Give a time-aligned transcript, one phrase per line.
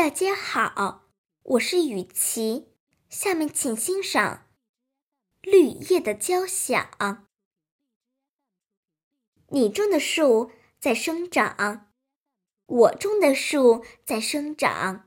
[0.00, 1.10] 大家好，
[1.42, 2.68] 我是雨琪，
[3.10, 4.46] 下面请欣赏
[5.50, 6.90] 《绿叶的交响》。
[9.48, 11.92] 你种的树在生长，
[12.64, 15.06] 我种的树在生长，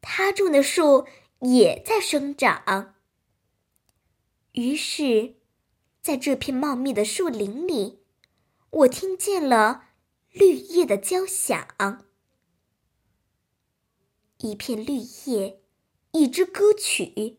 [0.00, 1.06] 他种的树
[1.38, 2.96] 也在生长。
[4.54, 5.36] 于是，
[6.02, 8.00] 在这片茂密的树林里，
[8.70, 9.90] 我听见了
[10.32, 11.68] 绿叶的交响。
[14.44, 15.58] 一片绿叶，
[16.12, 17.38] 一支歌曲；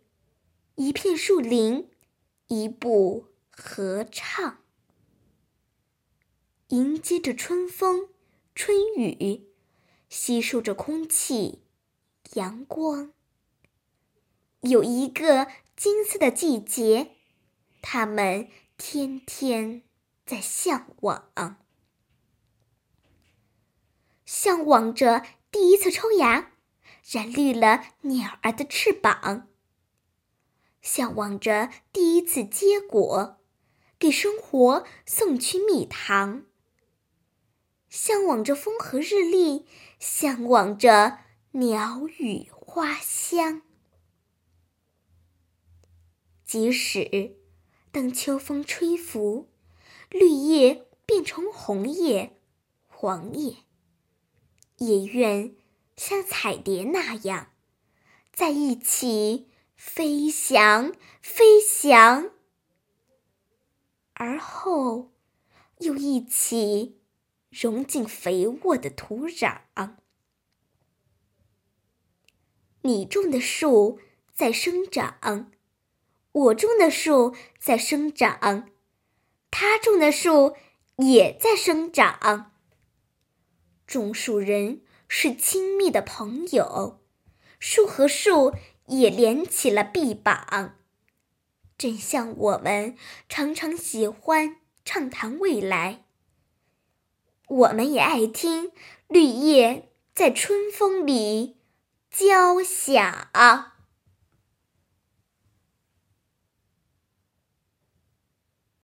[0.74, 1.88] 一片树林，
[2.48, 4.64] 一部合唱。
[6.70, 8.10] 迎接着春风、
[8.56, 9.52] 春雨，
[10.10, 11.62] 吸收着空气、
[12.34, 13.14] 阳光。
[14.62, 15.46] 有一个
[15.76, 17.12] 金色的季节，
[17.84, 19.84] 他们天天
[20.26, 21.60] 在向往，
[24.26, 26.54] 向往着第一次抽芽。
[27.08, 29.48] 染绿了鸟儿的翅膀，
[30.82, 33.40] 向往着第一次结果，
[34.00, 36.46] 给生活送去蜜糖。
[37.90, 39.68] 向往着风和日丽，
[40.00, 41.20] 向往着
[41.52, 43.62] 鸟语花香。
[46.44, 47.38] 即使
[47.92, 49.48] 当秋风吹拂，
[50.10, 52.42] 绿叶变成红叶、
[52.88, 53.58] 黄叶，
[54.78, 55.56] 也愿。
[55.98, 57.52] 像彩蝶那样，
[58.34, 62.32] 在一起飞翔，飞翔，
[64.14, 65.14] 而后
[65.80, 67.00] 又一起
[67.50, 69.62] 融进肥沃的土壤。
[72.82, 74.00] 你种的树
[74.34, 75.50] 在生长，
[76.34, 78.70] 我种的树在生长，
[79.50, 80.56] 他种的树
[80.98, 82.52] 也在生长。
[83.88, 84.85] 种树人。
[85.18, 87.00] 是亲密的朋友，
[87.58, 88.54] 树和树
[88.88, 90.76] 也连起了臂膀，
[91.78, 92.98] 正像我们
[93.30, 96.04] 常常喜欢畅谈未来。
[97.48, 98.74] 我们也爱听
[99.08, 101.62] 绿叶在春风里
[102.12, 103.30] 交响。